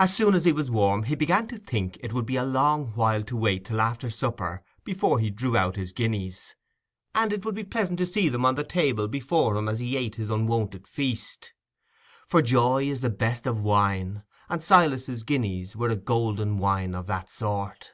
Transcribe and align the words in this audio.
As 0.00 0.12
soon 0.12 0.34
as 0.34 0.44
he 0.44 0.50
was 0.50 0.72
warm 0.72 1.04
he 1.04 1.14
began 1.14 1.46
to 1.46 1.56
think 1.56 1.98
it 2.00 2.12
would 2.12 2.26
be 2.26 2.34
a 2.34 2.42
long 2.42 2.86
while 2.96 3.22
to 3.22 3.36
wait 3.36 3.64
till 3.64 3.80
after 3.80 4.10
supper 4.10 4.60
before 4.82 5.20
he 5.20 5.30
drew 5.30 5.56
out 5.56 5.76
his 5.76 5.92
guineas, 5.92 6.56
and 7.14 7.32
it 7.32 7.44
would 7.44 7.54
be 7.54 7.62
pleasant 7.62 8.00
to 8.00 8.06
see 8.06 8.28
them 8.28 8.44
on 8.44 8.56
the 8.56 8.64
table 8.64 9.06
before 9.06 9.56
him 9.56 9.68
as 9.68 9.78
he 9.78 9.96
ate 9.96 10.16
his 10.16 10.30
unwonted 10.30 10.88
feast. 10.88 11.52
For 12.26 12.42
joy 12.42 12.88
is 12.88 13.02
the 13.02 13.08
best 13.08 13.46
of 13.46 13.60
wine, 13.60 14.24
and 14.48 14.60
Silas's 14.60 15.22
guineas 15.22 15.76
were 15.76 15.90
a 15.90 15.94
golden 15.96 16.58
wine 16.58 16.96
of 16.96 17.06
that 17.06 17.30
sort. 17.30 17.92